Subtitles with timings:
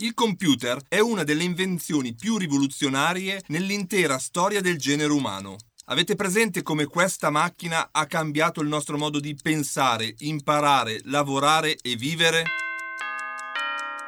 [0.00, 5.56] il computer è una delle invenzioni più rivoluzionarie nell'intera storia del genere umano.
[5.86, 11.96] Avete presente come questa macchina ha cambiato il nostro modo di pensare, imparare, lavorare e
[11.96, 12.44] vivere?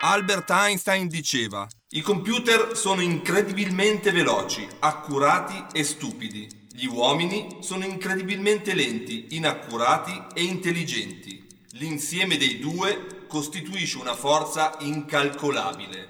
[0.03, 6.49] Albert Einstein diceva, i computer sono incredibilmente veloci, accurati e stupidi.
[6.73, 11.47] Gli uomini sono incredibilmente lenti, inaccurati e intelligenti.
[11.73, 16.09] L'insieme dei due costituisce una forza incalcolabile.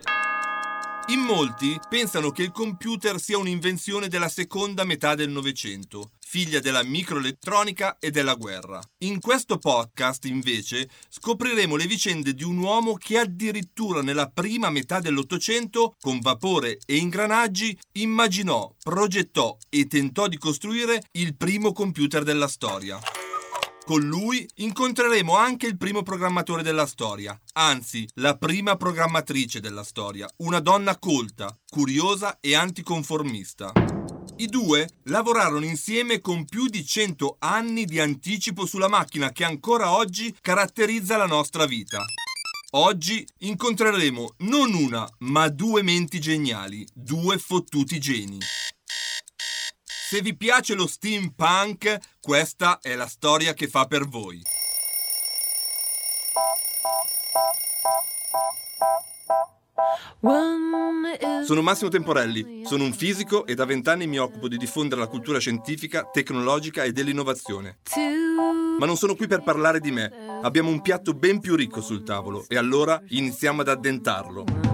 [1.09, 6.83] In molti pensano che il computer sia un'invenzione della seconda metà del Novecento, figlia della
[6.83, 8.81] microelettronica e della guerra.
[8.99, 15.01] In questo podcast, invece, scopriremo le vicende di un uomo che addirittura nella prima metà
[15.01, 22.49] dell'Ottocento, con vapore e ingranaggi, immaginò, progettò e tentò di costruire il primo computer della
[22.49, 22.99] storia.
[23.85, 30.29] Con lui incontreremo anche il primo programmatore della storia, anzi la prima programmatrice della storia,
[30.39, 33.73] una donna colta, curiosa e anticonformista.
[34.37, 39.93] I due lavorarono insieme con più di 100 anni di anticipo sulla macchina che ancora
[39.93, 42.03] oggi caratterizza la nostra vita.
[42.73, 48.39] Oggi incontreremo non una, ma due menti geniali, due fottuti geni.
[50.11, 54.43] Se vi piace lo steampunk, questa è la storia che fa per voi.
[61.45, 65.39] Sono Massimo Temporelli, sono un fisico e da vent'anni mi occupo di diffondere la cultura
[65.39, 67.79] scientifica, tecnologica e dell'innovazione.
[68.81, 70.11] Ma non sono qui per parlare di me.
[70.43, 74.70] Abbiamo un piatto ben più ricco sul tavolo e allora iniziamo ad addentarlo.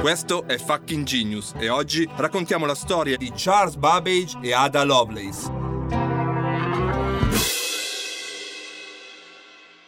[0.00, 5.50] Questo è Fucking Genius e oggi raccontiamo la storia di Charles Babbage e Ada Lovelace.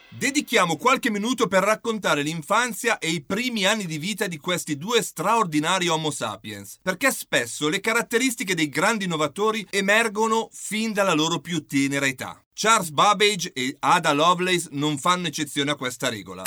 [0.09, 5.01] Dedichiamo qualche minuto per raccontare l'infanzia e i primi anni di vita di questi due
[5.01, 11.65] straordinari Homo sapiens, perché spesso le caratteristiche dei grandi innovatori emergono fin dalla loro più
[11.65, 12.39] tenera età.
[12.53, 16.43] Charles Babbage e Ada Lovelace non fanno eccezione a questa regola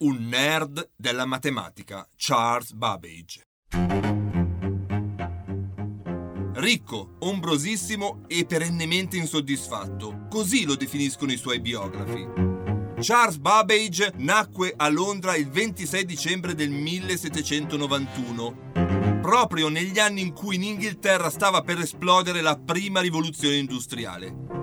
[0.00, 3.42] un nerd della matematica, Charles Babbage.
[6.54, 12.26] Ricco, ombrosissimo e perennemente insoddisfatto, così lo definiscono i suoi biografi.
[13.00, 20.56] Charles Babbage nacque a Londra il 26 dicembre del 1791, proprio negli anni in cui
[20.56, 24.59] in Inghilterra stava per esplodere la prima rivoluzione industriale.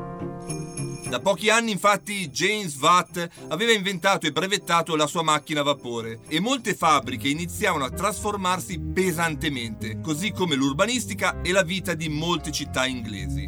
[1.09, 6.19] Da pochi anni infatti James Watt aveva inventato e brevettato la sua macchina a vapore
[6.27, 12.51] e molte fabbriche iniziavano a trasformarsi pesantemente, così come l'urbanistica e la vita di molte
[12.51, 13.45] città inglesi.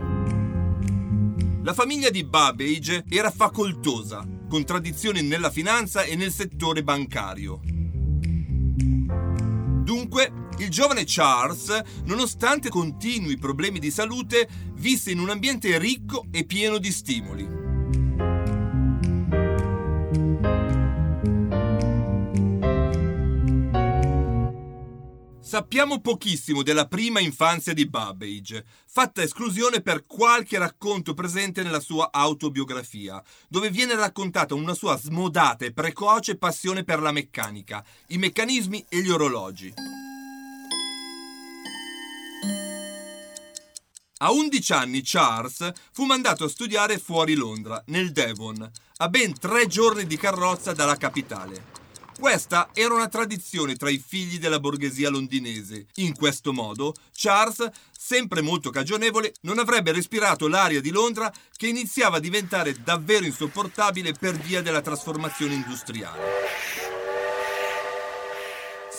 [1.62, 7.59] La famiglia di Babbage era facoltosa, con tradizioni nella finanza e nel settore bancario.
[9.84, 16.46] Dunque, il giovane Charles, nonostante continui problemi di salute, visse in un ambiente ricco e
[16.46, 17.58] pieno di stimoli.
[25.50, 32.09] Sappiamo pochissimo della prima infanzia di Babbage, fatta esclusione per qualche racconto presente nella sua
[32.12, 38.86] autobiografia, dove viene raccontata una sua smodata e precoce passione per la meccanica, i meccanismi
[38.88, 39.74] e gli orologi.
[44.22, 49.66] A 11 anni Charles fu mandato a studiare fuori Londra, nel Devon, a ben tre
[49.68, 51.68] giorni di carrozza dalla capitale.
[52.19, 55.85] Questa era una tradizione tra i figli della borghesia londinese.
[55.96, 57.66] In questo modo, Charles,
[57.97, 64.11] sempre molto cagionevole, non avrebbe respirato l'aria di Londra che iniziava a diventare davvero insopportabile
[64.11, 66.89] per via della trasformazione industriale.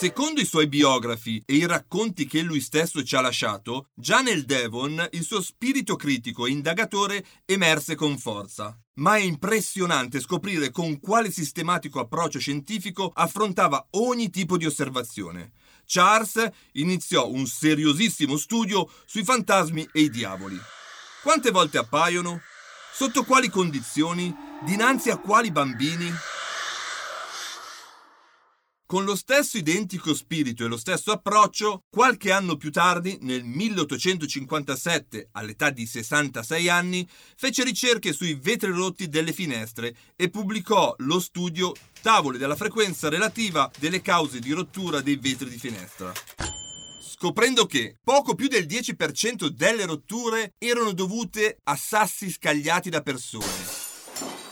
[0.00, 4.46] Secondo i suoi biografi e i racconti che lui stesso ci ha lasciato, già nel
[4.46, 8.74] Devon il suo spirito critico e indagatore emerse con forza.
[8.94, 15.52] Ma è impressionante scoprire con quale sistematico approccio scientifico affrontava ogni tipo di osservazione.
[15.84, 20.56] Charles iniziò un seriosissimo studio sui fantasmi e i diavoli.
[21.22, 22.40] Quante volte appaiono?
[22.90, 24.34] Sotto quali condizioni?
[24.64, 26.10] Dinanzi a quali bambini?
[28.90, 35.28] Con lo stesso identico spirito e lo stesso approccio, qualche anno più tardi, nel 1857,
[35.30, 41.72] all'età di 66 anni, fece ricerche sui vetri rotti delle finestre e pubblicò lo studio
[42.02, 46.12] Tavole della frequenza relativa delle cause di rottura dei vetri di finestra.
[47.00, 53.89] Scoprendo che poco più del 10% delle rotture erano dovute a sassi scagliati da persone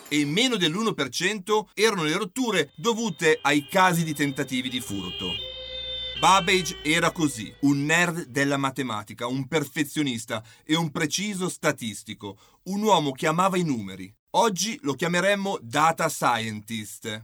[0.09, 5.33] e meno dell'1% erano le rotture dovute ai casi di tentativi di furto.
[6.19, 13.13] Babbage era così, un nerd della matematica, un perfezionista e un preciso statistico, un uomo
[13.13, 14.13] che amava i numeri.
[14.31, 17.23] Oggi lo chiameremmo data scientist.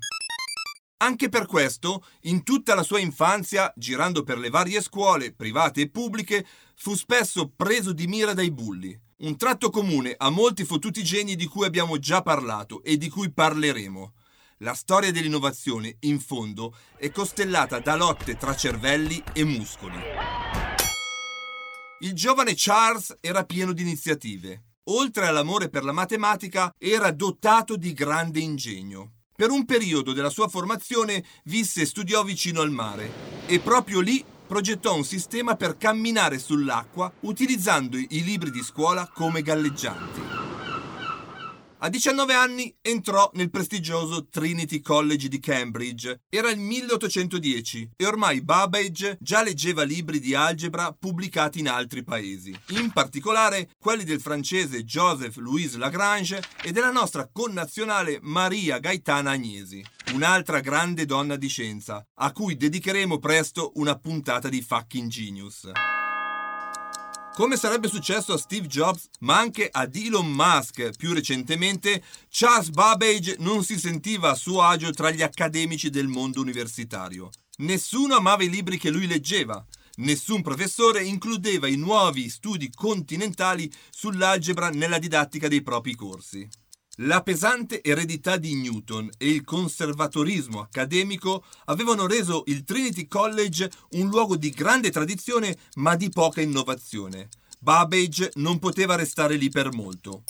[0.99, 5.91] Anche per questo, in tutta la sua infanzia, girando per le varie scuole, private e
[5.91, 6.47] pubbliche,
[6.77, 8.99] fu spesso preso di mira dai bulli.
[9.17, 13.31] Un tratto comune a molti fottuti geni di cui abbiamo già parlato e di cui
[13.31, 14.13] parleremo.
[14.59, 19.99] La storia dell'innovazione, in fondo, è costellata da lotte tra cervelli e muscoli.
[22.01, 24.65] Il giovane Charles era pieno di iniziative.
[24.89, 29.13] Oltre all'amore per la matematica, era dotato di grande ingegno.
[29.37, 33.11] Per un periodo della sua formazione visse e studiò vicino al mare
[33.47, 39.43] e proprio lì progettò un sistema per camminare sull'acqua utilizzando i libri di scuola come
[39.43, 40.54] galleggianti.
[41.85, 46.23] A 19 anni entrò nel prestigioso Trinity College di Cambridge.
[46.31, 52.59] Era il 1810 e ormai Babbage già leggeva libri di algebra pubblicati in altri paesi,
[52.69, 59.85] in particolare quelli del francese Joseph Louis Lagrange e della nostra connazionale Maria Gaetana Agnesi,
[60.15, 65.71] un'altra grande donna di scienza, a cui dedicheremo presto una puntata di Fucking Genius.
[67.35, 72.01] Come sarebbe successo a Steve Jobs, ma anche ad Elon Musk più recentemente,
[72.31, 77.31] Charles Babbage non si sentiva a suo agio tra gli accademici del mondo universitario.
[77.57, 79.67] Nessuno amava i libri che lui leggeva.
[79.97, 86.49] Nessun professore includeva i nuovi studi continentali sull'algebra nella didattica dei propri corsi.
[86.99, 94.09] La pesante eredità di Newton e il conservatorismo accademico avevano reso il Trinity College un
[94.09, 97.31] luogo di grande tradizione ma di poca innovazione.
[97.59, 100.23] Babbage non poteva restare lì per molto.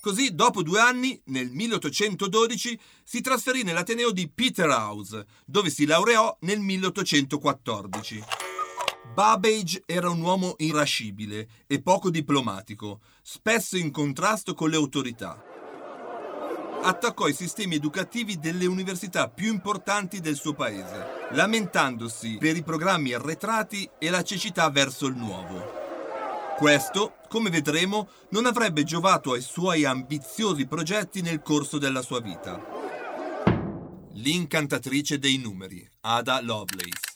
[0.00, 6.58] Così, dopo due anni, nel 1812, si trasferì nell'Ateneo di Peterhouse, dove si laureò nel
[6.58, 8.47] 1814.
[9.18, 15.42] Babbage era un uomo irascibile e poco diplomatico, spesso in contrasto con le autorità.
[16.84, 23.12] Attaccò i sistemi educativi delle università più importanti del suo paese, lamentandosi per i programmi
[23.12, 25.64] arretrati e la cecità verso il nuovo.
[26.56, 32.64] Questo, come vedremo, non avrebbe giovato ai suoi ambiziosi progetti nel corso della sua vita.
[34.12, 37.07] L'incantatrice dei numeri, Ada Lovelace.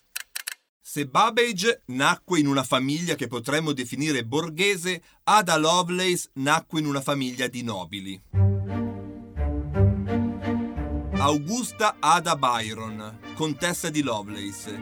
[0.95, 7.01] Se Babbage nacque in una famiglia che potremmo definire borghese, Ada Lovelace nacque in una
[7.01, 8.23] famiglia di nobili.
[11.13, 14.79] Augusta Ada Byron, contessa di Lovelace,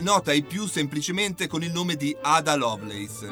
[0.00, 3.28] nota ai più semplicemente con il nome di Ada Lovelace.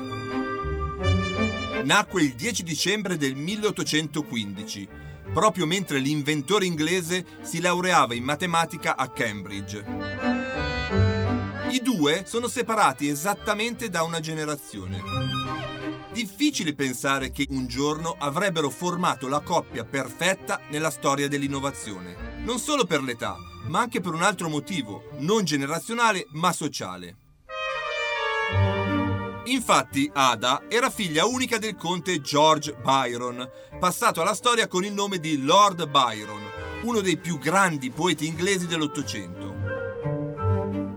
[1.83, 4.89] Nacque il 10 dicembre del 1815,
[5.33, 10.40] proprio mentre l'inventore inglese si laureava in matematica a Cambridge.
[11.71, 15.01] I due sono separati esattamente da una generazione.
[16.13, 22.87] Difficile pensare che un giorno avrebbero formato la coppia perfetta nella storia dell'innovazione, non solo
[22.87, 23.37] per l'età,
[23.69, 27.17] ma anche per un altro motivo, non generazionale ma sociale.
[29.45, 35.21] Infatti Ada era figlia unica del conte George Byron, passato alla storia con il nome
[35.21, 36.43] di Lord Byron,
[36.83, 39.60] uno dei più grandi poeti inglesi dell'Ottocento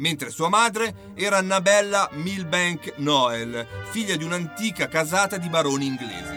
[0.04, 6.36] mentre sua madre era Annabella Milbank Noel, figlia di un'antica casata di baroni inglesi.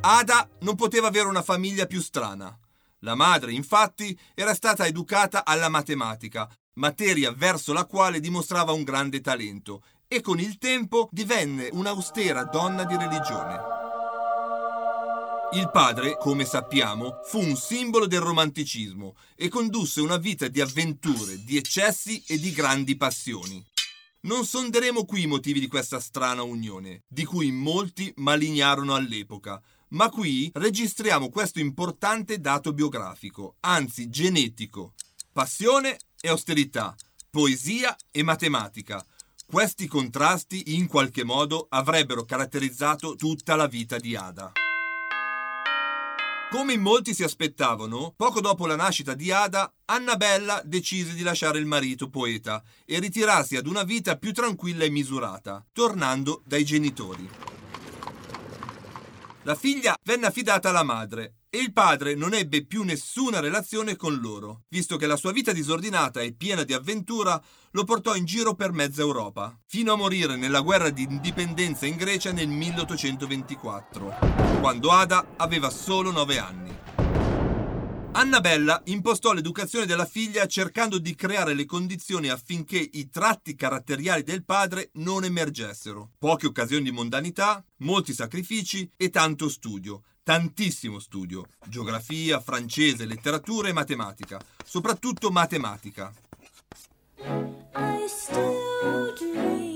[0.00, 2.56] Ada non poteva avere una famiglia più strana.
[3.00, 9.20] La madre, infatti, era stata educata alla matematica, materia verso la quale dimostrava un grande
[9.20, 13.89] talento, e con il tempo divenne un'austera donna di religione.
[15.52, 21.42] Il padre, come sappiamo, fu un simbolo del romanticismo e condusse una vita di avventure,
[21.42, 23.60] di eccessi e di grandi passioni.
[24.22, 30.08] Non sonderemo qui i motivi di questa strana unione, di cui molti malignarono all'epoca, ma
[30.08, 34.94] qui registriamo questo importante dato biografico, anzi genetico.
[35.32, 36.94] Passione e austerità,
[37.28, 39.04] poesia e matematica.
[39.46, 44.52] Questi contrasti in qualche modo avrebbero caratterizzato tutta la vita di Ada.
[46.50, 51.60] Come in molti si aspettavano, poco dopo la nascita di Ada, Annabella decise di lasciare
[51.60, 57.30] il marito poeta e ritirarsi ad una vita più tranquilla e misurata, tornando dai genitori.
[59.44, 64.20] La figlia venne affidata alla madre e il padre non ebbe più nessuna relazione con
[64.20, 67.42] loro, visto che la sua vita disordinata e piena di avventura
[67.72, 71.96] lo portò in giro per mezza Europa, fino a morire nella guerra di indipendenza in
[71.96, 76.99] Grecia nel 1824, quando Ada aveva solo nove anni.
[78.12, 84.44] Annabella impostò l'educazione della figlia cercando di creare le condizioni affinché i tratti caratteriali del
[84.44, 86.10] padre non emergessero.
[86.18, 91.46] Poche occasioni di mondanità, molti sacrifici e tanto studio, tantissimo studio.
[91.66, 96.12] Geografia, francese, letteratura e matematica, soprattutto matematica.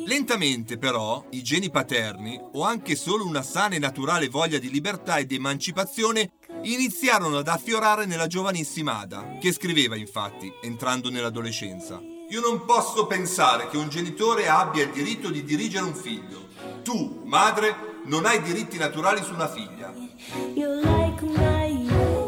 [0.07, 5.19] Lentamente però i geni paterni, o anche solo una sana e naturale voglia di libertà
[5.19, 6.33] ed emancipazione,
[6.64, 12.00] iniziarono ad affiorare nella giovanissima Ada, che scriveva infatti, entrando nell'adolescenza.
[12.28, 16.49] Io non posso pensare che un genitore abbia il diritto di dirigere un figlio.
[16.83, 19.92] Tu, madre, non hai diritti naturali su una figlia.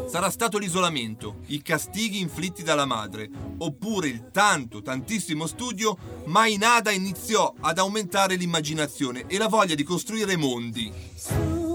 [0.09, 3.29] Sarà stato l'isolamento, i castighi inflitti dalla madre,
[3.59, 9.75] oppure il tanto, tantissimo studio, ma in Ada iniziò ad aumentare l'immaginazione e la voglia
[9.75, 11.66] di costruire mondi.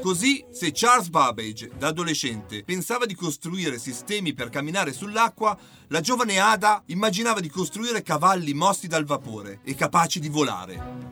[0.00, 5.56] Così, se Charles Babbage, da adolescente, pensava di costruire sistemi per camminare sull'acqua,
[5.88, 11.10] la giovane Ada immaginava di costruire cavalli mossi dal vapore e capaci di volare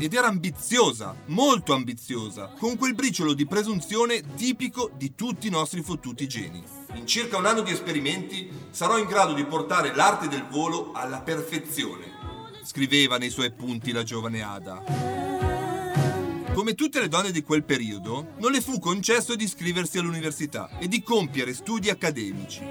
[0.00, 5.82] ed era ambiziosa, molto ambiziosa, con quel briciolo di presunzione tipico di tutti i nostri
[5.82, 6.62] fottuti geni.
[6.94, 11.20] In circa un anno di esperimenti sarò in grado di portare l'arte del volo alla
[11.20, 12.12] perfezione,
[12.62, 15.27] scriveva nei suoi punti la giovane Ada.
[16.58, 20.88] Come tutte le donne di quel periodo, non le fu concesso di iscriversi all'università e
[20.88, 22.66] di compiere studi accademici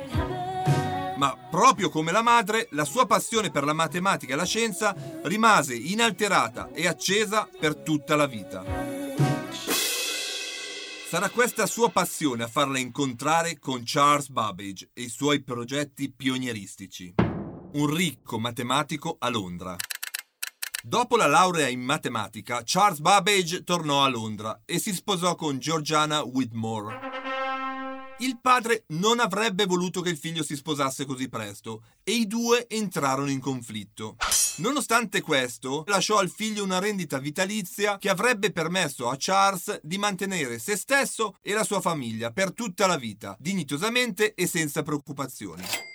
[1.16, 5.74] ma proprio come la madre, la sua passione per la matematica e la scienza rimase
[5.74, 8.64] inalterata e accesa per tutta la vita.
[11.08, 17.16] Sarà questa sua passione a farla incontrare con Charles Babbage e i suoi progetti pionieristici.
[17.72, 19.76] Un ricco matematico a Londra.
[20.88, 26.24] Dopo la laurea in matematica, Charles Babbage tornò a Londra e si sposò con Georgiana
[26.24, 27.18] Whitmore
[28.20, 32.68] il padre non avrebbe voluto che il figlio si sposasse così presto e i due
[32.68, 34.16] entrarono in conflitto.
[34.58, 40.58] Nonostante questo, lasciò al figlio una rendita vitalizia che avrebbe permesso a Charles di mantenere
[40.58, 45.87] se stesso e la sua famiglia per tutta la vita, dignitosamente e senza preoccupazioni.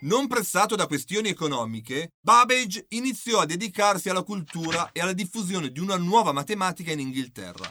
[0.00, 5.80] Non pressato da questioni economiche, Babbage iniziò a dedicarsi alla cultura e alla diffusione di
[5.80, 7.68] una nuova matematica in Inghilterra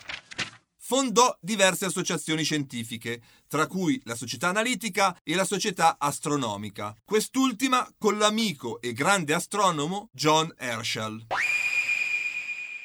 [0.88, 8.18] fondò diverse associazioni scientifiche, tra cui la Società Analitica e la Società Astronomica, quest'ultima con
[8.18, 11.28] l'amico e grande astronomo John Herschel.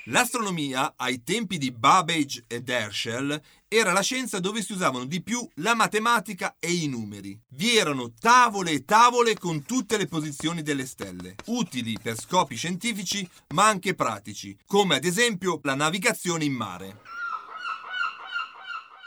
[0.07, 3.41] L'astronomia, ai tempi di Babbage ed Herschel,
[3.75, 7.41] era la scienza dove si usavano di più la matematica e i numeri.
[7.53, 13.27] Vi erano tavole e tavole con tutte le posizioni delle stelle, utili per scopi scientifici
[13.55, 17.01] ma anche pratici, come ad esempio la navigazione in mare.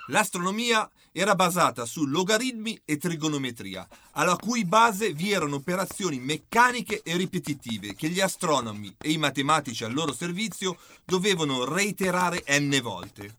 [0.07, 7.15] L'astronomia era basata su logaritmi e trigonometria, alla cui base vi erano operazioni meccaniche e
[7.15, 13.37] ripetitive che gli astronomi e i matematici al loro servizio dovevano reiterare n volte.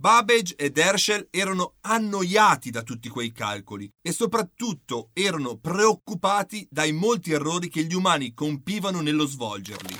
[0.00, 7.32] Babbage ed Herschel erano annoiati da tutti quei calcoli e soprattutto erano preoccupati dai molti
[7.32, 9.94] errori che gli umani compivano nello svolgerli.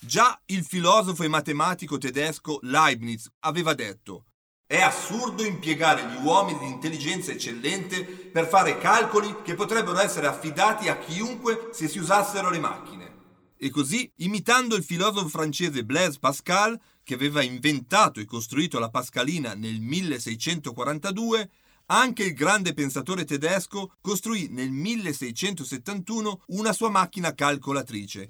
[0.00, 4.24] Già il filosofo e matematico tedesco Leibniz aveva detto
[4.66, 10.88] è assurdo impiegare gli uomini di intelligenza eccellente per fare calcoli che potrebbero essere affidati
[10.88, 13.18] a chiunque se si usassero le macchine.
[13.56, 16.80] E così, imitando il filosofo francese Blaise Pascal,
[17.10, 21.50] che aveva inventato e costruito la Pascalina nel 1642,
[21.86, 28.28] anche il grande pensatore tedesco costruì nel 1671 una sua macchina calcolatrice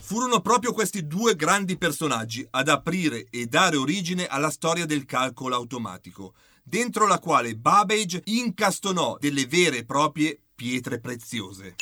[0.00, 5.54] Furono proprio questi due grandi personaggi ad aprire e dare origine alla storia del calcolo
[5.54, 11.76] automatico, dentro la quale Babbage incastonò delle vere e proprie pietre preziose.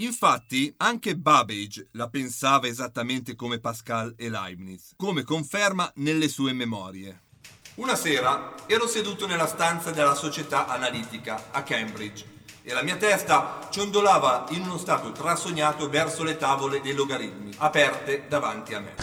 [0.00, 7.22] Infatti, anche Babbage la pensava esattamente come Pascal e Leibniz, come conferma nelle sue memorie.
[7.76, 12.24] Una sera ero seduto nella stanza della società analitica a Cambridge
[12.62, 18.26] e la mia testa ciondolava in uno stato trasognato verso le tavole dei logaritmi, aperte
[18.28, 18.94] davanti a me.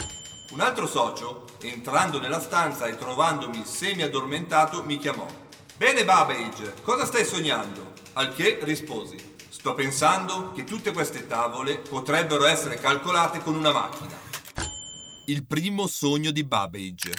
[0.53, 5.27] Un altro socio, entrando nella stanza e trovandomi semi addormentato, mi chiamò.
[5.75, 7.91] Bene Babbage, cosa stai sognando?
[8.13, 9.34] Al che risposi.
[9.65, 14.15] Sto pensando che tutte queste tavole potrebbero essere calcolate con una macchina.
[15.25, 17.11] Il primo sogno di Babbage.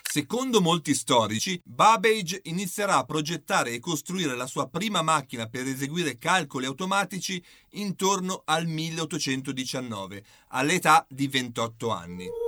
[0.00, 6.16] Secondo molti storici, Babbage inizierà a progettare e costruire la sua prima macchina per eseguire
[6.16, 12.43] calcoli automatici intorno al 1819, all'età di 28 anni.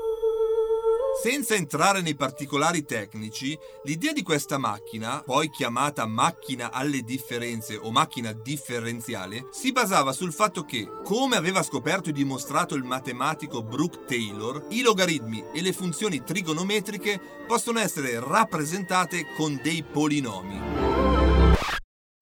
[1.22, 7.90] Senza entrare nei particolari tecnici, l'idea di questa macchina, poi chiamata macchina alle differenze o
[7.90, 14.04] macchina differenziale, si basava sul fatto che, come aveva scoperto e dimostrato il matematico Brooke
[14.04, 20.76] Taylor, i logaritmi e le funzioni trigonometriche possono essere rappresentate con dei polinomi.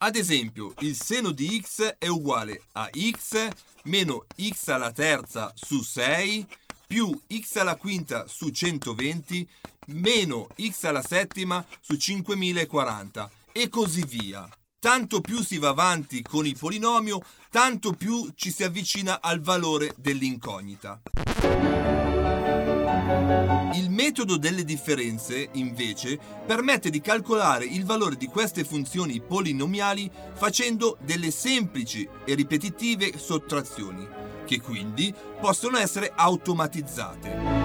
[0.05, 3.49] Ad esempio, il seno di x è uguale a x
[3.85, 6.47] meno x alla terza su 6
[6.87, 9.49] più x alla quinta su 120
[9.87, 14.49] meno x alla settima su 5040 e così via.
[14.79, 19.95] Tanto più si va avanti con il polinomio, tanto più ci si avvicina al valore
[19.97, 21.01] dell'incognita.
[23.75, 30.99] Il metodo delle differenze, invece, permette di calcolare il valore di queste funzioni polinomiali facendo
[31.01, 37.65] delle semplici e ripetitive sottrazioni che quindi possono essere automatizzate.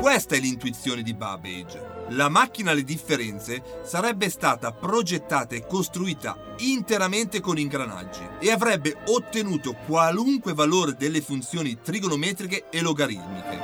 [0.00, 2.06] Questa è l'intuizione di Babbage.
[2.08, 9.76] La macchina alle differenze sarebbe stata progettata e costruita interamente con ingranaggi e avrebbe ottenuto
[9.86, 13.60] qualunque valore delle funzioni trigonometriche e logaritmiche.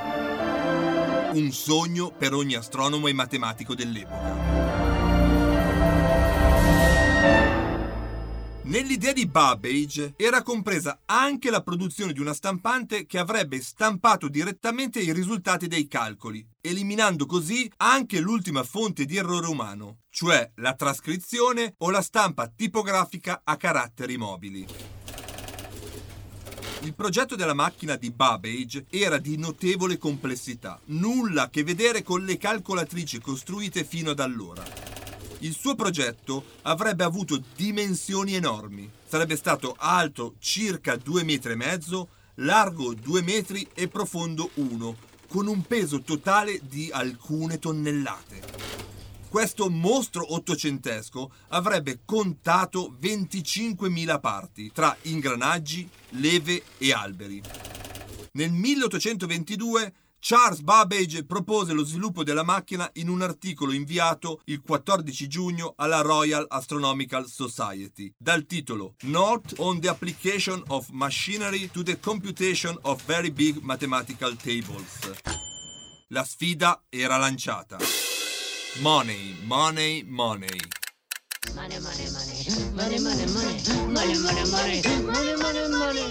[1.33, 4.58] Un sogno per ogni astronomo e matematico dell'epoca.
[8.69, 14.99] Nell'idea di Babbage era compresa anche la produzione di una stampante che avrebbe stampato direttamente
[14.99, 21.73] i risultati dei calcoli, eliminando così anche l'ultima fonte di errore umano, cioè la trascrizione
[21.79, 24.67] o la stampa tipografica a caratteri mobili.
[26.81, 32.23] Il progetto della macchina di Babbage era di notevole complessità, nulla a che vedere con
[32.23, 34.88] le calcolatrici costruite fino ad allora.
[35.41, 38.89] Il suo progetto avrebbe avuto dimensioni enormi.
[39.07, 44.97] Sarebbe stato alto circa 2 metri e mezzo, largo 2 metri e profondo 1,
[45.29, 48.41] con un peso totale di alcune tonnellate.
[49.29, 57.41] Questo mostro ottocentesco avrebbe contato 25.000 parti tra ingranaggi, leve e alberi.
[58.33, 65.27] Nel 1822 Charles Babbage propose lo sviluppo della macchina in un articolo inviato il 14
[65.27, 71.97] giugno alla Royal Astronomical Society dal titolo Note on the application of machinery to the
[71.99, 74.99] computation of very big mathematical tables.
[76.09, 77.77] La sfida era lanciata.
[78.81, 80.78] Money, money, money.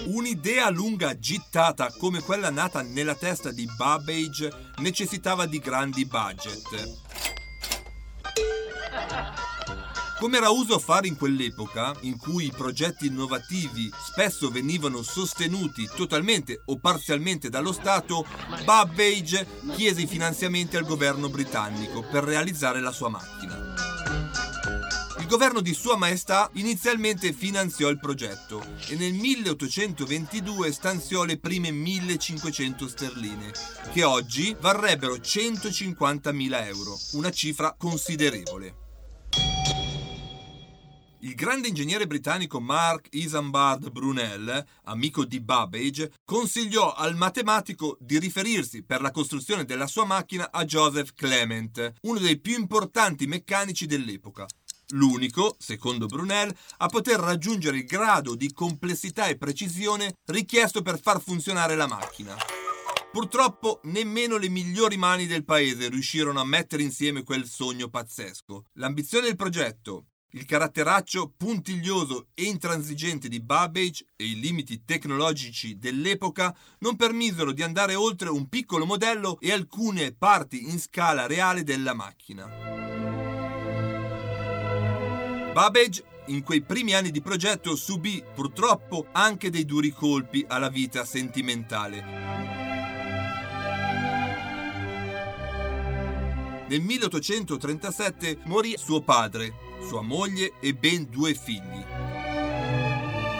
[0.05, 7.07] Un'idea lunga gittata come quella nata nella testa di Babbage necessitava di grandi budget.
[10.19, 16.61] Come era uso fare in quell'epoca, in cui i progetti innovativi spesso venivano sostenuti totalmente
[16.65, 18.25] o parzialmente dallo Stato,
[18.65, 23.88] Babbage chiese i finanziamenti al governo britannico per realizzare la sua macchina
[25.29, 32.87] governo di Sua Maestà inizialmente finanziò il progetto e nel 1822 stanziò le prime 1500
[32.87, 33.51] sterline,
[33.93, 38.87] che oggi varrebbero 150.000 euro, una cifra considerevole.
[41.21, 48.83] Il grande ingegnere britannico Mark Isambard Brunel, amico di Babbage, consigliò al matematico di riferirsi
[48.83, 54.45] per la costruzione della sua macchina a Joseph Clement, uno dei più importanti meccanici dell'epoca,
[54.89, 61.21] l'unico, secondo Brunel, a poter raggiungere il grado di complessità e precisione richiesto per far
[61.21, 62.35] funzionare la macchina.
[63.11, 68.65] Purtroppo nemmeno le migliori mani del paese riuscirono a mettere insieme quel sogno pazzesco.
[68.73, 76.55] L'ambizione del progetto, il caratteraccio puntiglioso e intransigente di Babbage e i limiti tecnologici dell'epoca
[76.79, 81.95] non permisero di andare oltre un piccolo modello e alcune parti in scala reale della
[81.95, 82.98] macchina.
[85.53, 91.03] Babbage in quei primi anni di progetto subì purtroppo anche dei duri colpi alla vita
[91.03, 92.27] sentimentale.
[96.67, 101.83] Nel 1837 morì suo padre, sua moglie e ben due figli.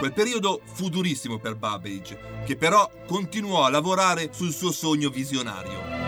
[0.00, 5.99] Quel periodo fu durissimo per Babbage, che però continuò a lavorare sul suo sogno visionario.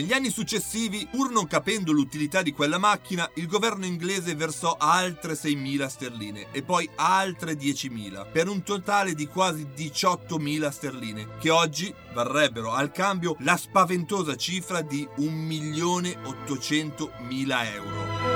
[0.00, 5.34] Negli anni successivi, pur non capendo l'utilità di quella macchina, il governo inglese versò altre
[5.34, 11.94] 6.000 sterline e poi altre 10.000, per un totale di quasi 18.000 sterline, che oggi
[12.14, 18.29] varrebbero al cambio la spaventosa cifra di 1.800.000 euro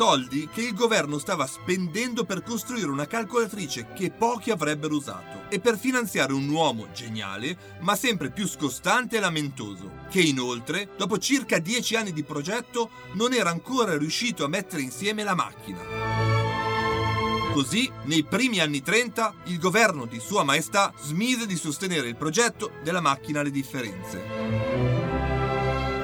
[0.00, 5.60] soldi che il governo stava spendendo per costruire una calcolatrice che pochi avrebbero usato e
[5.60, 11.58] per finanziare un uomo geniale ma sempre più scostante e lamentoso, che inoltre, dopo circa
[11.58, 15.80] dieci anni di progetto, non era ancora riuscito a mettere insieme la macchina.
[17.52, 22.70] Così, nei primi anni 30, il governo di Sua Maestà smise di sostenere il progetto
[22.82, 24.69] della macchina alle differenze.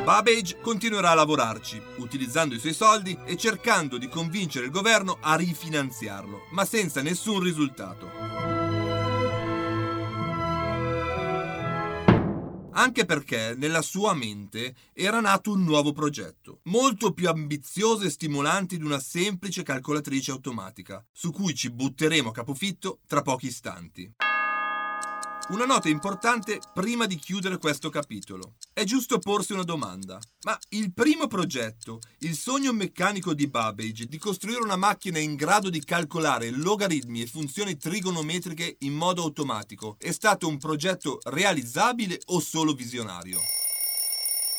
[0.06, 5.34] Babbage continuerà a lavorarci, utilizzando i suoi soldi e cercando di convincere il governo a
[5.34, 8.08] rifinanziarlo, ma senza nessun risultato.
[12.70, 18.76] Anche perché nella sua mente era nato un nuovo progetto, molto più ambizioso e stimolante
[18.76, 24.08] di una semplice calcolatrice automatica, su cui ci butteremo a capofitto tra pochi istanti.
[25.48, 28.54] Una nota importante prima di chiudere questo capitolo.
[28.78, 30.20] È giusto porsi una domanda.
[30.42, 35.70] Ma il primo progetto, il sogno meccanico di Babbage di costruire una macchina in grado
[35.70, 42.38] di calcolare logaritmi e funzioni trigonometriche in modo automatico, è stato un progetto realizzabile o
[42.38, 43.40] solo visionario?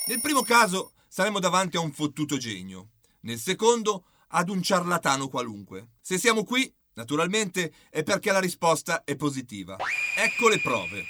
[0.07, 2.93] Nel primo caso saremo davanti a un fottuto genio.
[3.19, 5.89] Nel secondo, ad un ciarlatano qualunque.
[6.01, 9.77] Se siamo qui Naturalmente è perché la risposta è positiva.
[10.17, 11.05] Ecco le prove.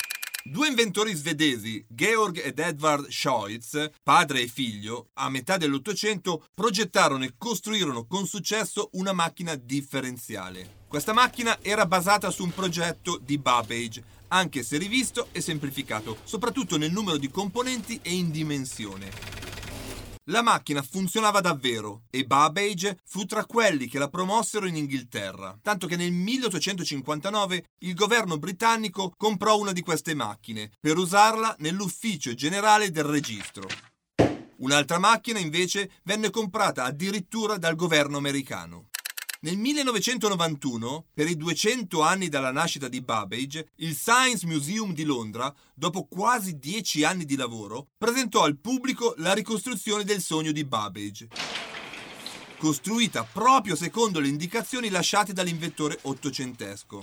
[0.49, 7.33] Due inventori svedesi, Georg ed Edvard Scheutz, padre e figlio, a metà dell'Ottocento progettarono e
[7.37, 10.85] costruirono con successo una macchina differenziale.
[10.87, 16.77] Questa macchina era basata su un progetto di Babbage, anche se rivisto e semplificato, soprattutto
[16.77, 19.11] nel numero di componenti e in dimensione.
[20.29, 25.87] La macchina funzionava davvero e Babbage fu tra quelli che la promossero in Inghilterra, tanto
[25.87, 32.91] che nel 1859 il governo britannico comprò una di queste macchine per usarla nell'ufficio generale
[32.91, 33.67] del registro.
[34.57, 38.89] Un'altra macchina invece venne comprata addirittura dal governo americano.
[39.47, 45.55] Nel 1991, per i 200 anni dalla nascita di Babbage, il Science Museum di Londra,
[45.73, 51.29] dopo quasi 10 anni di lavoro, presentò al pubblico la ricostruzione del sogno di Babbage,
[52.57, 57.01] costruita proprio secondo le indicazioni lasciate dall'inventore ottocentesco.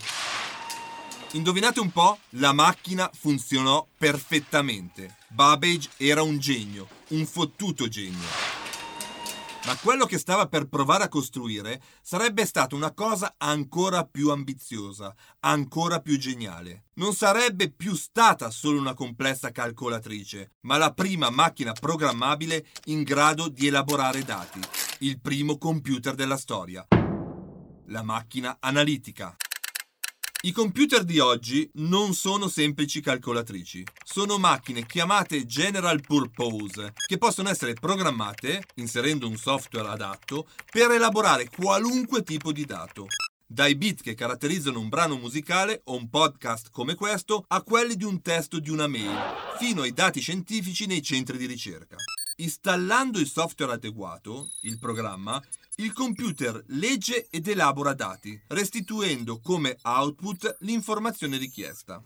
[1.32, 5.16] Indovinate un po', la macchina funzionò perfettamente.
[5.28, 8.53] Babbage era un genio, un fottuto genio.
[9.66, 15.14] Ma quello che stava per provare a costruire sarebbe stata una cosa ancora più ambiziosa,
[15.40, 16.84] ancora più geniale.
[16.96, 23.48] Non sarebbe più stata solo una complessa calcolatrice, ma la prima macchina programmabile in grado
[23.48, 24.60] di elaborare dati,
[24.98, 26.86] il primo computer della storia.
[27.86, 29.34] La macchina analitica.
[30.44, 37.48] I computer di oggi non sono semplici calcolatrici, sono macchine chiamate general purpose che possono
[37.48, 43.06] essere programmate, inserendo un software adatto, per elaborare qualunque tipo di dato.
[43.46, 48.04] Dai bit che caratterizzano un brano musicale o un podcast come questo a quelli di
[48.04, 49.16] un testo di una mail,
[49.58, 51.96] fino ai dati scientifici nei centri di ricerca.
[52.36, 55.42] Installando il software adeguato, il programma,
[55.76, 62.00] il computer legge ed elabora dati, restituendo come output l'informazione richiesta.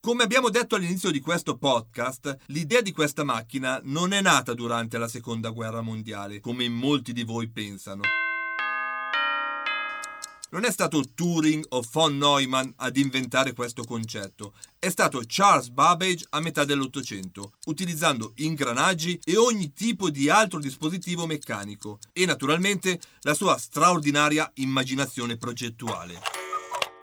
[0.00, 4.98] Come abbiamo detto all'inizio di questo podcast, l'idea di questa macchina non è nata durante
[4.98, 8.21] la seconda guerra mondiale, come molti di voi pensano.
[10.52, 16.26] Non è stato Turing o von Neumann ad inventare questo concetto, è stato Charles Babbage
[16.28, 23.32] a metà dell'Ottocento, utilizzando ingranaggi e ogni tipo di altro dispositivo meccanico e naturalmente la
[23.32, 26.20] sua straordinaria immaginazione progettuale.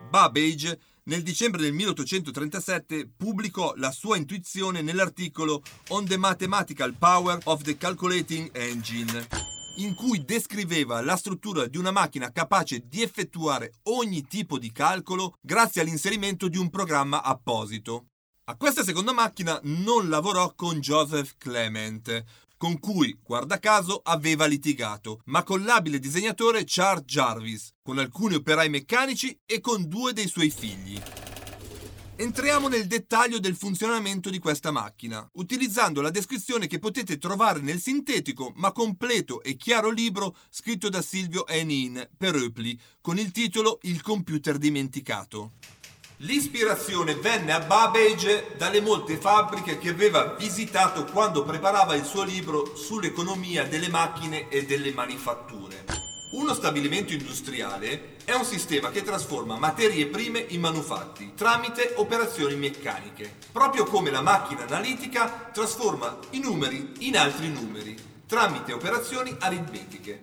[0.07, 7.63] Babbage nel dicembre del 1837 pubblicò la sua intuizione nell'articolo On the Mathematical Power of
[7.63, 9.48] the Calculating Engine
[9.79, 15.35] in cui descriveva la struttura di una macchina capace di effettuare ogni tipo di calcolo
[15.41, 18.07] grazie all'inserimento di un programma apposito.
[18.45, 22.23] A questa seconda macchina non lavorò con Joseph Clement,
[22.57, 28.69] con cui, guarda caso, aveva litigato, ma con l'abile disegnatore Charles Jarvis, con alcuni operai
[28.69, 30.99] meccanici e con due dei suoi figli.
[32.21, 37.79] Entriamo nel dettaglio del funzionamento di questa macchina, utilizzando la descrizione che potete trovare nel
[37.79, 43.79] sintetico ma completo e chiaro libro scritto da Silvio Enin per Eupli con il titolo
[43.84, 45.51] Il computer dimenticato.
[46.17, 52.75] L'ispirazione venne a Babbage dalle molte fabbriche che aveva visitato quando preparava il suo libro
[52.75, 55.98] sull'economia delle macchine e delle manifatture.
[56.31, 63.37] Uno stabilimento industriale è un sistema che trasforma materie prime in manufatti tramite operazioni meccaniche,
[63.51, 70.21] proprio come la macchina analitica trasforma i numeri in altri numeri tramite operazioni aritmetiche.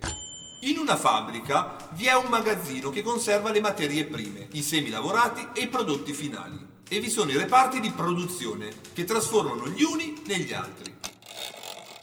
[0.60, 5.48] In una fabbrica vi è un magazzino che conserva le materie prime, i semi lavorati
[5.54, 6.74] e i prodotti finali.
[6.88, 10.95] E vi sono i reparti di produzione che trasformano gli uni negli altri.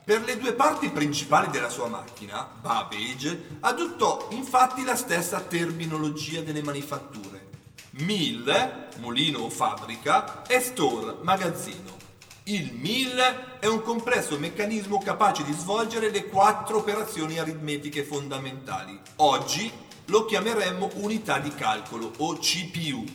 [0.06, 6.62] Per le due parti principali della sua macchina, Babbage adottò infatti la stessa terminologia delle
[6.62, 7.52] manifatture.
[7.92, 11.96] Mill, mulino o fabbrica, e store, magazzino.
[12.46, 13.18] Il MIL
[13.62, 19.00] è un complesso meccanismo capace di svolgere le quattro operazioni aritmetiche fondamentali.
[19.18, 19.72] Oggi
[20.08, 23.06] lo chiameremmo unità di calcolo o CPU.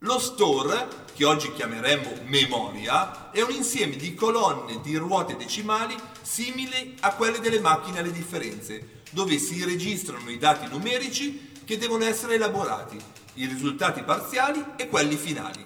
[0.00, 6.94] Lo store, che oggi chiameremmo memoria, è un insieme di colonne di ruote decimali simili
[7.00, 12.34] a quelle delle macchine alle differenze, dove si registrano i dati numerici che devono essere
[12.34, 13.00] elaborati,
[13.34, 15.64] i risultati parziali e quelli finali.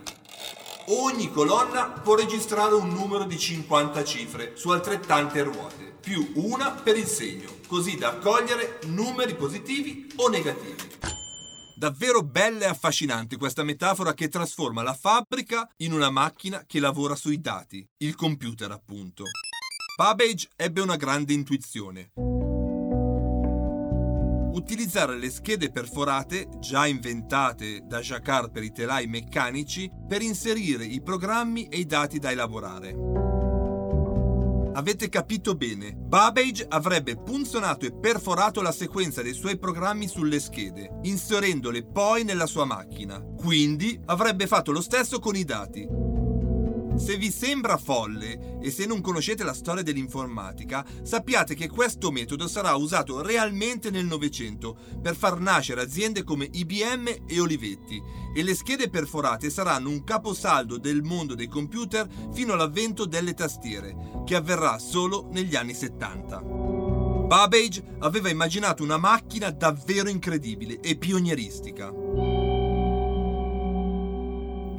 [0.86, 6.96] Ogni colonna può registrare un numero di 50 cifre su altrettante ruote, più una per
[6.96, 11.10] il segno, così da accogliere numeri positivi o negativi.
[11.80, 17.14] Davvero bella e affascinante questa metafora che trasforma la fabbrica in una macchina che lavora
[17.14, 19.24] sui dati, il computer appunto.
[19.96, 22.10] Babbage ebbe una grande intuizione
[24.52, 31.00] utilizzare le schede perforate, già inventate da Jacquard per i telai meccanici, per inserire i
[31.00, 33.39] programmi e i dati da elaborare.
[34.72, 41.00] Avete capito bene, Babbage avrebbe punzonato e perforato la sequenza dei suoi programmi sulle schede,
[41.02, 43.20] inserendole poi nella sua macchina.
[43.20, 46.10] Quindi avrebbe fatto lo stesso con i dati.
[47.00, 52.46] Se vi sembra folle e se non conoscete la storia dell'informatica, sappiate che questo metodo
[52.46, 58.00] sarà usato realmente nel Novecento per far nascere aziende come IBM e Olivetti
[58.36, 64.22] e le schede perforate saranno un caposaldo del mondo dei computer fino all'avvento delle tastiere,
[64.26, 66.38] che avverrà solo negli anni 70.
[67.30, 72.49] Babbage aveva immaginato una macchina davvero incredibile e pionieristica.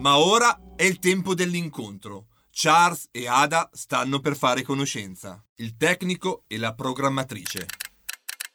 [0.01, 2.29] Ma ora è il tempo dell'incontro.
[2.49, 7.67] Charles e Ada stanno per fare conoscenza, il tecnico e la programmatrice.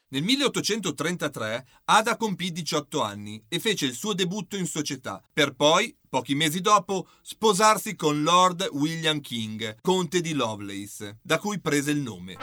[0.09, 5.95] Nel 1833 Ada compì 18 anni e fece il suo debutto in società, per poi,
[6.09, 12.01] pochi mesi dopo, sposarsi con Lord William King, conte di Lovelace, da cui prese il
[12.01, 12.35] nome.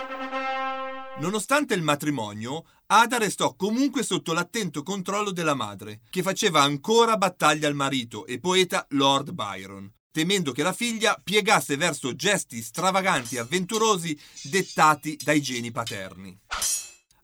[1.21, 2.65] Nonostante il matrimonio,
[2.97, 8.39] Ada restò comunque sotto l'attento controllo della madre, che faceva ancora battaglia al marito e
[8.39, 15.43] poeta Lord Byron, temendo che la figlia piegasse verso gesti stravaganti e avventurosi dettati dai
[15.43, 16.39] geni paterni.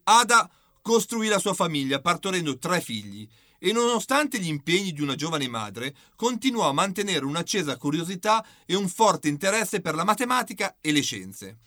[0.03, 0.51] Ada
[0.83, 3.29] costruì la sua famiglia partorendo tre figli
[3.61, 8.89] e nonostante gli impegni di una giovane madre, continuò a mantenere un'accesa curiosità e un
[8.89, 11.59] forte interesse per la matematica e le scienze.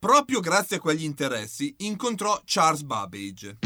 [0.00, 3.58] Proprio grazie a quegli interessi incontrò Charles Babbage.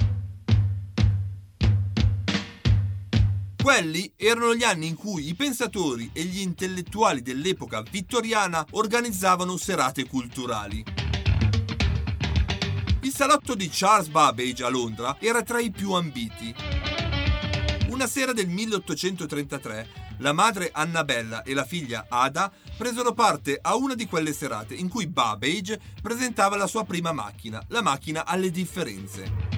[3.62, 10.09] Quelli erano gli anni in cui i pensatori e gli intellettuali dell'epoca vittoriana organizzavano serate
[10.09, 10.83] culturali.
[13.03, 16.53] Il salotto di Charles Babbage a Londra era tra i più ambiti.
[17.90, 23.94] Una sera del 1833 la madre Annabella e la figlia Ada presero parte a una
[23.94, 29.53] di quelle serate in cui Babbage presentava la sua prima macchina, la macchina alle differenze.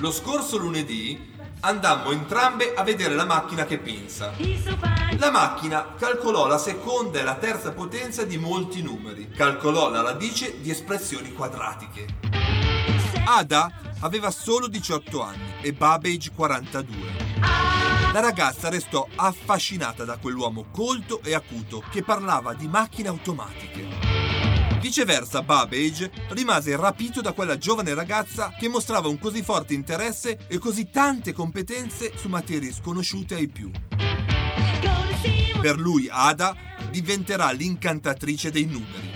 [0.00, 1.28] Lo scorso lunedì
[1.60, 4.32] andammo entrambe a vedere la macchina che pensa.
[5.18, 10.60] La macchina calcolò la seconda e la terza potenza di molti numeri, calcolò la radice
[10.60, 12.06] di espressioni quadratiche.
[13.26, 17.79] Ada aveva solo 18 anni e Babbage 42.
[18.12, 23.86] La ragazza restò affascinata da quell'uomo colto e acuto che parlava di macchine automatiche.
[24.80, 30.58] Viceversa, Babbage rimase rapito da quella giovane ragazza che mostrava un così forte interesse e
[30.58, 33.70] così tante competenze su materie sconosciute ai più.
[35.60, 36.56] Per lui Ada
[36.90, 39.12] diventerà l'incantatrice dei numeri.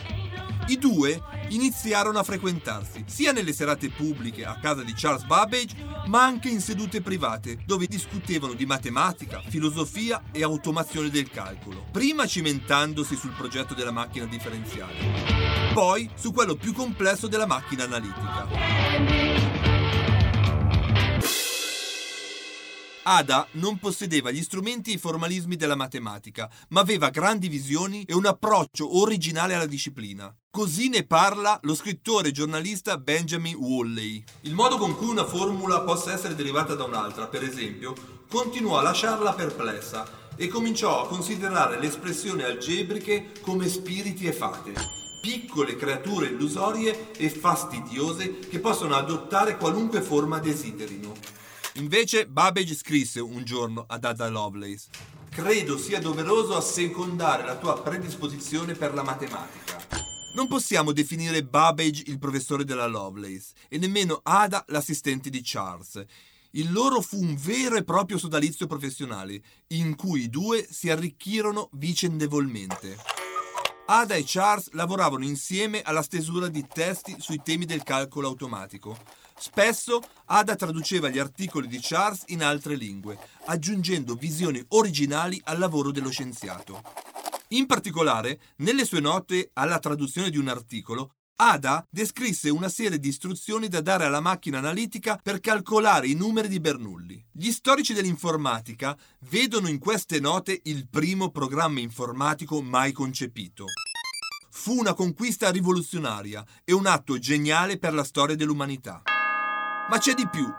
[0.69, 5.77] I due iniziarono a frequentarsi, sia nelle serate pubbliche a casa di Charles Babbage,
[6.07, 12.27] ma anche in sedute private, dove discutevano di matematica, filosofia e automazione del calcolo, prima
[12.27, 19.64] cimentandosi sul progetto della macchina differenziale, poi su quello più complesso della macchina analitica.
[23.07, 28.15] Ada non possedeva gli strumenti e i formalismi della matematica, ma aveva grandi visioni e
[28.15, 30.35] un approccio originale alla disciplina.
[30.51, 34.25] Così ne parla lo scrittore e giornalista Benjamin Woolley.
[34.43, 37.95] Il modo con cui una formula possa essere derivata da un'altra, per esempio,
[38.27, 45.03] continuò a lasciarla perplessa e cominciò a considerare le espressioni algebriche come spiriti e fate
[45.25, 51.15] piccole creature illusorie e fastidiose che possono adottare qualunque forma desiderino.
[51.77, 54.91] Invece Babbage scrisse un giorno ad Ada Lovelace
[55.29, 59.85] Credo sia doveroso assecondare la tua predisposizione per la matematica.
[60.37, 66.05] Non possiamo definire Babbage il professore della Lovelace e nemmeno Ada l'assistente di Charles.
[66.53, 71.71] Il loro fu un vero e proprio sodalizio professionale, in cui i due si arricchirono
[71.73, 72.97] vicendevolmente.
[73.87, 78.97] Ada e Charles lavoravano insieme alla stesura di testi sui temi del calcolo automatico.
[79.37, 85.91] Spesso Ada traduceva gli articoli di Charles in altre lingue, aggiungendo visioni originali al lavoro
[85.91, 86.83] dello scienziato.
[87.49, 93.09] In particolare, nelle sue note alla traduzione di un articolo, Ada descrisse una serie di
[93.09, 97.23] istruzioni da dare alla macchina analitica per calcolare i numeri di Bernoulli.
[97.33, 98.97] Gli storici dell'informatica
[99.29, 103.67] vedono in queste note il primo programma informatico mai concepito.
[104.49, 109.03] Fu una conquista rivoluzionaria e un atto geniale per la storia dell'umanità.
[109.91, 110.51] Ma c'è di più.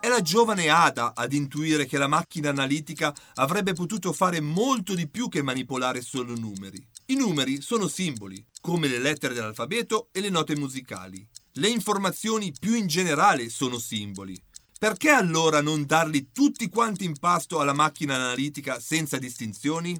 [0.00, 5.08] È la giovane Ada ad intuire che la macchina analitica avrebbe potuto fare molto di
[5.08, 6.84] più che manipolare solo numeri.
[7.06, 11.24] I numeri sono simboli, come le lettere dell'alfabeto e le note musicali.
[11.54, 14.36] Le informazioni più in generale sono simboli.
[14.76, 19.96] Perché allora non darli tutti quanti in pasto alla macchina analitica senza distinzioni?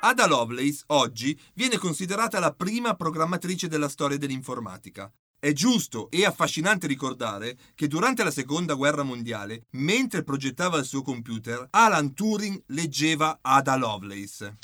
[0.00, 5.12] Ada Lovelace oggi viene considerata la prima programmatrice della storia dell'informatica.
[5.46, 11.02] È giusto e affascinante ricordare che durante la seconda guerra mondiale, mentre progettava il suo
[11.02, 14.56] computer, Alan Turing leggeva Ada Lovelace.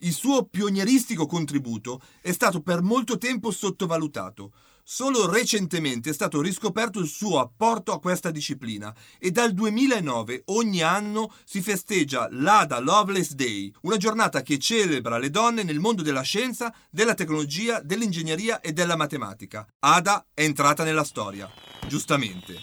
[0.00, 4.52] Il suo pionieristico contributo è stato per molto tempo sottovalutato.
[4.88, 10.80] Solo recentemente è stato riscoperto il suo apporto a questa disciplina e dal 2009 ogni
[10.80, 16.20] anno si festeggia l'Ada Lovelace Day, una giornata che celebra le donne nel mondo della
[16.20, 19.66] scienza, della tecnologia, dell'ingegneria e della matematica.
[19.80, 21.50] Ada è entrata nella storia,
[21.88, 22.56] giustamente.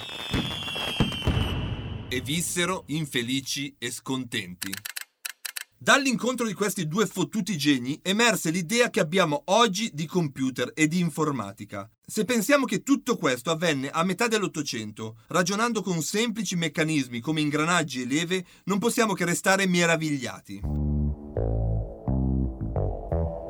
[2.07, 4.71] E vissero infelici e scontenti.
[5.83, 11.01] Dall'incontro di questi due fottuti geni emerse l'idea che abbiamo oggi di computer e di
[11.01, 11.91] informatica.
[12.05, 18.01] Se pensiamo che tutto questo avvenne a metà dell'Ottocento, ragionando con semplici meccanismi come ingranaggi
[18.01, 20.61] e leve, non possiamo che restare meravigliati.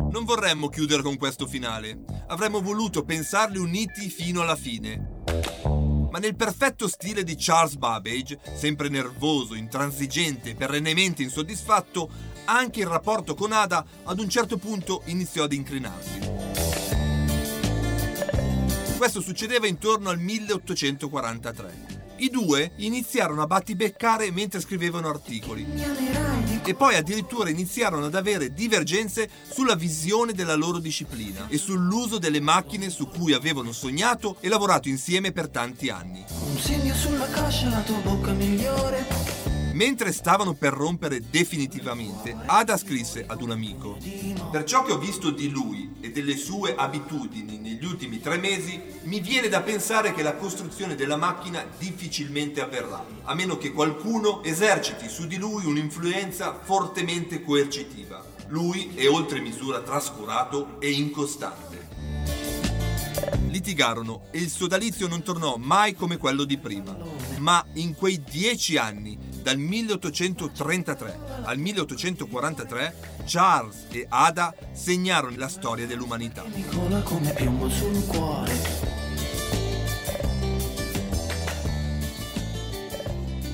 [0.09, 2.03] Non vorremmo chiudere con questo finale.
[2.29, 5.21] Avremmo voluto pensarli uniti fino alla fine.
[6.13, 12.07] Ma nel perfetto stile di Charles Babbage, sempre nervoso, intransigente e perennemente insoddisfatto,
[12.45, 16.19] anche il rapporto con Ada ad un certo punto iniziò ad incrinarsi.
[18.95, 21.92] Questo succedeva intorno al 1843.
[22.17, 25.65] I due iniziarono a battibeccare mentre scrivevano articoli
[26.65, 32.39] e poi addirittura iniziarono ad avere divergenze sulla visione della loro disciplina e sull'uso delle
[32.39, 36.23] macchine su cui avevano sognato e lavorato insieme per tanti anni.
[36.29, 39.22] Un segno sulla cascia, la tua bocca migliore.
[39.85, 43.97] Mentre stavano per rompere definitivamente, Ada scrisse ad un amico:
[44.49, 48.81] Per ciò che ho visto di lui e delle sue abitudini negli ultimi tre mesi,
[49.03, 54.41] mi viene da pensare che la costruzione della macchina difficilmente avverrà, a meno che qualcuno
[54.41, 58.23] eserciti su di lui un'influenza fortemente coercitiva.
[58.47, 61.87] Lui è oltre misura trascurato e incostante.
[63.49, 66.95] Litigarono e il sodalizio non tornò mai come quello di prima.
[67.39, 75.85] Ma in quei dieci anni dal 1833 al 1843 Charles e Ada segnarono la storia
[75.85, 76.43] dell'umanità.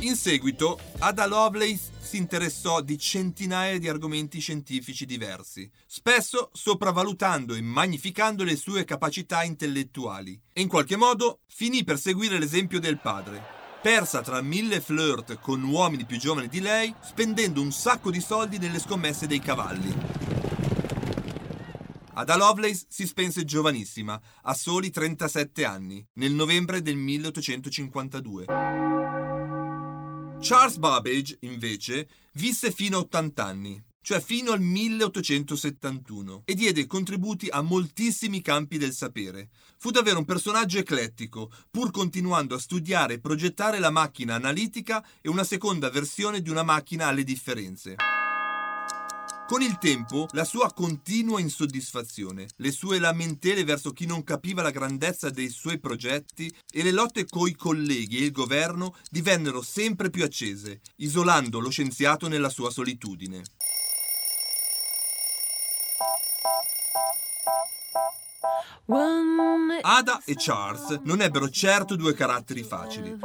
[0.02, 7.62] In seguito, Ada Lovelace si interessò di centinaia di argomenti scientifici diversi, spesso sopravvalutando e
[7.62, 13.59] magnificando le sue capacità intellettuali, e in qualche modo finì per seguire l'esempio del padre,
[13.82, 18.58] persa tra mille flirt con uomini più giovani di lei, spendendo un sacco di soldi
[18.58, 19.96] nelle scommesse dei cavalli.
[22.14, 28.46] Ada Lovelace si spense giovanissima, a soli 37 anni, nel novembre del 1852.
[30.42, 37.48] Charles Babbage, invece, visse fino a 80 anni cioè fino al 1871, e diede contributi
[37.50, 39.50] a moltissimi campi del sapere.
[39.78, 45.30] Fu davvero un personaggio eclettico, pur continuando a studiare e progettare la macchina analitica e
[45.30, 47.96] una seconda versione di una macchina alle differenze.
[49.50, 54.70] Con il tempo, la sua continua insoddisfazione, le sue lamentele verso chi non capiva la
[54.70, 60.24] grandezza dei suoi progetti e le lotte coi colleghi e il governo divennero sempre più
[60.24, 63.42] accese, isolando lo scienziato nella sua solitudine.
[68.92, 73.16] Ada e Charles non ebbero certo due caratteri facili,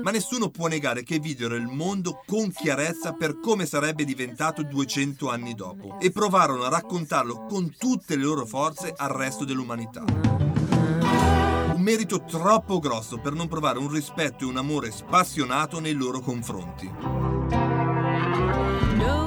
[0.00, 5.28] ma nessuno può negare che videro il mondo con chiarezza per come sarebbe diventato 200
[5.28, 10.04] anni dopo e provarono a raccontarlo con tutte le loro forze al resto dell'umanità.
[10.04, 16.20] Un merito troppo grosso per non provare un rispetto e un amore spassionato nei loro
[16.20, 16.88] confronti.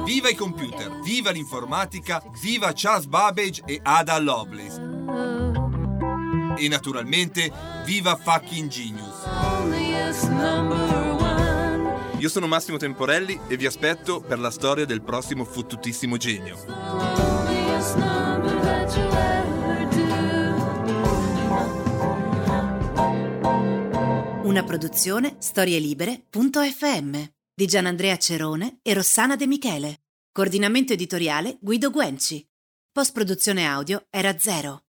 [0.04, 4.99] Viva i computer, viva l'informatica, viva Charles Babbage e Ada Lovelace.
[6.56, 7.50] E naturalmente,
[7.84, 9.28] viva fucking genius!
[12.18, 16.58] Io sono Massimo Temporelli e vi aspetto per la storia del prossimo fottutissimo genio.
[24.42, 27.22] Una produzione storielibere.fm
[27.54, 30.00] di Gianandrea Cerone e Rossana De Michele.
[30.32, 32.46] Coordinamento editoriale Guido Guenci.
[32.92, 34.78] Post produzione audio era zero.